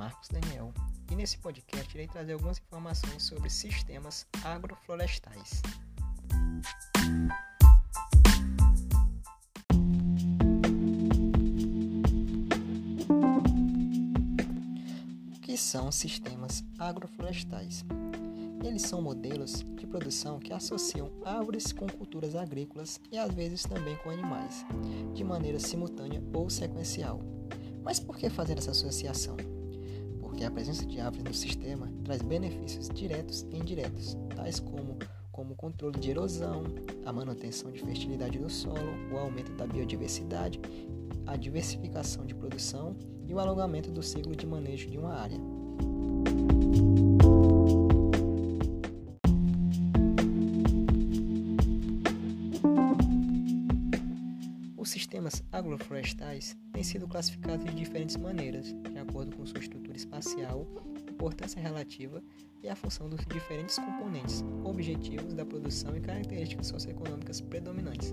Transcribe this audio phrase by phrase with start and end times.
[0.00, 0.72] Marcos Daniel
[1.10, 5.62] e nesse podcast irei trazer algumas informações sobre sistemas agroflorestais.
[15.36, 17.84] O que são sistemas agroflorestais?
[18.64, 23.96] Eles são modelos de produção que associam árvores com culturas agrícolas e às vezes também
[23.98, 24.64] com animais,
[25.14, 27.20] de maneira simultânea ou sequencial.
[27.82, 29.36] Mas por que fazer essa associação?
[30.20, 34.98] Porque a presença de árvores no sistema traz benefícios diretos e indiretos, tais como
[35.40, 36.64] como o controle de erosão,
[37.06, 40.60] a manutenção de fertilidade do solo, o aumento da biodiversidade,
[41.26, 42.94] a diversificação de produção
[43.26, 45.40] e o alongamento do ciclo de manejo de uma área.
[54.90, 60.66] Os sistemas agroflorestais têm sido classificados de diferentes maneiras, de acordo com sua estrutura espacial,
[61.08, 62.20] importância relativa
[62.60, 68.12] e a função dos diferentes componentes, objetivos da produção e características socioeconômicas predominantes.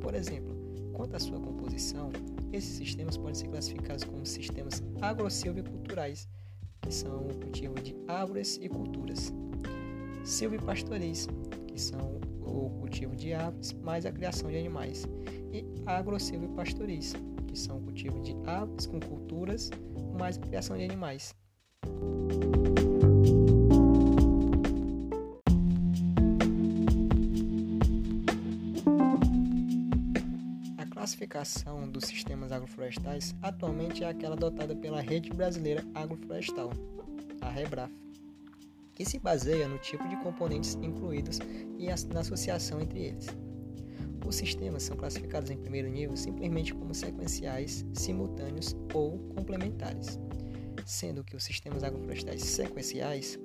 [0.00, 0.56] Por exemplo,
[0.94, 2.10] quanto à sua composição,
[2.54, 6.26] esses sistemas podem ser classificados como sistemas agrosilviculturais,
[6.80, 9.30] que são o cultivo de árvores e culturas,
[10.24, 11.28] silvipastoris,
[11.74, 15.08] que são o cultivo de árvores mais a criação de animais,
[15.52, 17.14] e agrosilvipastoris,
[17.48, 19.70] que são o cultivo de árvores com culturas
[20.16, 21.34] mais a criação de animais.
[30.78, 36.70] A classificação dos sistemas agroflorestais atualmente é aquela adotada pela Rede Brasileira Agroflorestal,
[37.40, 38.03] a REBRAF
[38.94, 41.38] que se baseia no tipo de componentes incluídos
[41.78, 43.26] e na associação entre eles.
[44.26, 50.18] Os sistemas são classificados em primeiro nível simplesmente como sequenciais, simultâneos ou complementares,
[50.86, 53.38] sendo que os sistemas agroflorestais sequenciais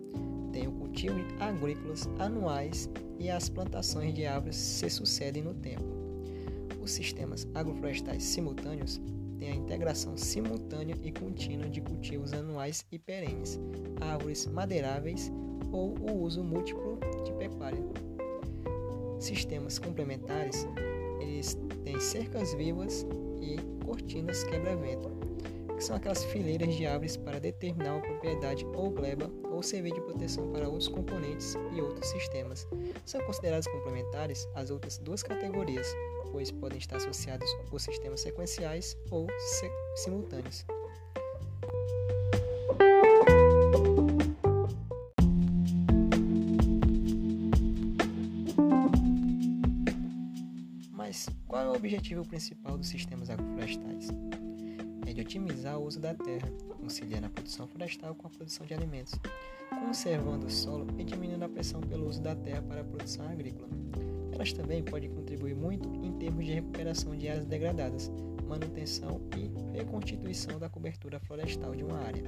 [0.53, 5.83] têm o cultivo agrícolas anuais e as plantações de árvores se sucedem no tempo.
[6.81, 9.01] Os sistemas agroflorestais simultâneos
[9.39, 13.59] tem a integração simultânea e contínua de cultivos anuais e perenes,
[14.01, 15.31] árvores madeiráveis
[15.71, 17.79] ou o uso múltiplo de pecuária.
[19.19, 20.67] Sistemas complementares,
[21.19, 23.05] eles têm cercas vivas
[23.41, 25.09] e cortinas quebra-vento,
[25.75, 30.01] que são aquelas fileiras de árvores para determinar uma propriedade ou gleba ou servir de
[30.01, 32.67] proteção para outros componentes e outros sistemas.
[33.05, 35.87] São consideradas complementares as outras duas categorias,
[36.31, 39.27] pois podem estar associados os sistemas sequenciais ou
[39.95, 40.65] simultâneos.
[50.91, 54.09] Mas qual é o objetivo principal dos sistemas agroflorestais?
[55.05, 56.47] É de otimizar o uso da terra,
[56.79, 59.13] conciliando a produção florestal com a produção de alimentos,
[59.85, 63.67] conservando o solo e diminuindo a pressão pelo uso da terra para a produção agrícola
[64.39, 68.09] elas também podem contribuir muito em termos de recuperação de áreas degradadas,
[68.47, 72.23] manutenção e reconstituição da cobertura florestal de uma área.